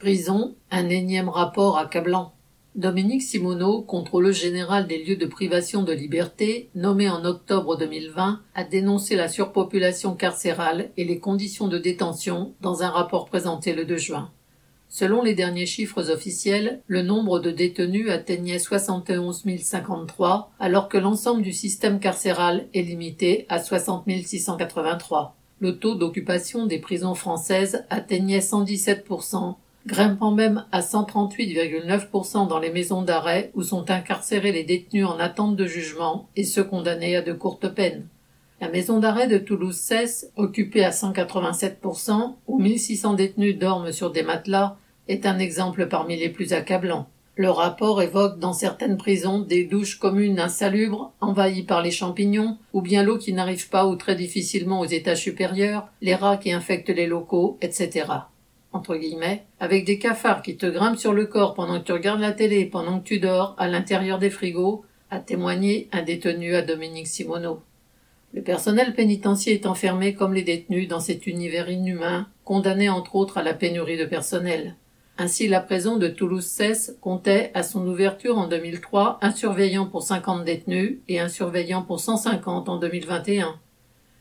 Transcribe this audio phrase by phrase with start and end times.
[0.00, 2.32] Prison, un énième rapport accablant.
[2.74, 8.64] Dominique Simoneau, contrôleur général des lieux de privation de liberté, nommé en octobre 2020, a
[8.64, 13.98] dénoncé la surpopulation carcérale et les conditions de détention dans un rapport présenté le 2
[13.98, 14.30] juin.
[14.88, 21.42] Selon les derniers chiffres officiels, le nombre de détenus atteignait 71 053, alors que l'ensemble
[21.42, 25.36] du système carcéral est limité à 60 683.
[25.58, 29.04] Le taux d'occupation des prisons françaises atteignait 117
[29.90, 35.56] grimpant même à 138,9% dans les maisons d'arrêt où sont incarcérés les détenus en attente
[35.56, 38.06] de jugement et ceux condamnés à de courtes peines.
[38.60, 44.22] La maison d'arrêt de Toulouse cesse, occupée à 187%, où 1600 détenus dorment sur des
[44.22, 44.76] matelas,
[45.08, 47.08] est un exemple parmi les plus accablants.
[47.34, 52.80] Le rapport évoque dans certaines prisons des douches communes insalubres, envahies par les champignons, ou
[52.80, 56.90] bien l'eau qui n'arrive pas ou très difficilement aux étages supérieurs, les rats qui infectent
[56.90, 58.04] les locaux, etc
[58.72, 62.20] entre guillemets, avec des cafards qui te grimpent sur le corps pendant que tu regardes
[62.20, 66.62] la télé, pendant que tu dors, à l'intérieur des frigos, a témoigné un détenu à
[66.62, 67.60] Dominique Simoneau.
[68.32, 73.38] Le personnel pénitentiaire est enfermé comme les détenus dans cet univers inhumain, condamné entre autres
[73.38, 74.76] à la pénurie de personnel.
[75.18, 80.44] Ainsi, la prison de Toulouse-Cesse comptait à son ouverture en 2003 un surveillant pour 50
[80.44, 83.58] détenus et un surveillant pour 150 en 2021.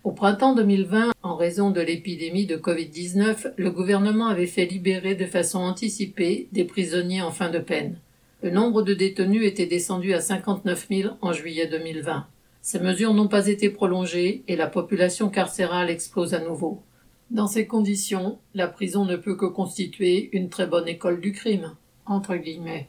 [0.09, 5.27] Au printemps 2020, en raison de l'épidémie de Covid-19, le gouvernement avait fait libérer de
[5.27, 7.99] façon anticipée des prisonniers en fin de peine.
[8.41, 12.25] Le nombre de détenus était descendu à 59 000 en juillet 2020.
[12.59, 16.81] Ces mesures n'ont pas été prolongées et la population carcérale explose à nouveau.
[17.30, 21.75] Dans ces conditions, la prison ne peut que constituer une très bonne école du crime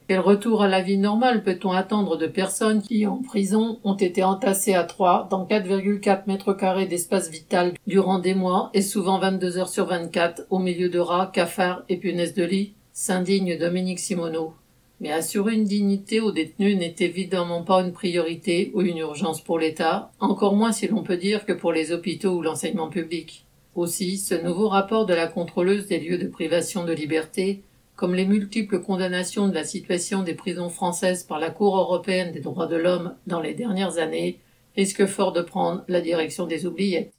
[0.08, 4.24] Quel retour à la vie normale peut-on attendre de personnes qui, en prison, ont été
[4.24, 9.58] entassées à trois dans 4,4 mètres carrés d'espace vital durant des mois et souvent 22
[9.58, 12.72] heures sur 24 au milieu de rats, cafards et punaises de lit?
[12.92, 14.54] S'indigne Dominique Simoneau.
[15.00, 19.58] Mais assurer une dignité aux détenus n'est évidemment pas une priorité ou une urgence pour
[19.58, 23.44] l'État, encore moins si l'on peut dire que pour les hôpitaux ou l'enseignement public.
[23.74, 27.62] Aussi, ce nouveau rapport de la contrôleuse des lieux de privation de liberté
[28.00, 32.40] comme les multiples condamnations de la situation des prisons françaises par la Cour européenne des
[32.40, 34.40] droits de l'homme dans les dernières années,
[34.74, 37.12] risquent fort de prendre la direction des oubliettes.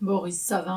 [0.00, 0.76] Boris Savin